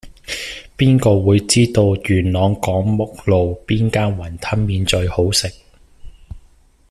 [0.75, 5.47] 邊個會知道元朗港攸路邊間雲吞麵最好食